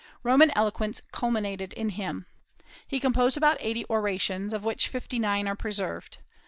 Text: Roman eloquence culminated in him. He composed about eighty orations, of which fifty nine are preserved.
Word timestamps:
Roman 0.23 0.49
eloquence 0.55 0.99
culminated 1.11 1.73
in 1.73 1.89
him. 1.89 2.25
He 2.87 2.99
composed 2.99 3.37
about 3.37 3.57
eighty 3.59 3.85
orations, 3.87 4.51
of 4.51 4.63
which 4.63 4.87
fifty 4.87 5.19
nine 5.19 5.47
are 5.47 5.55
preserved. 5.55 6.17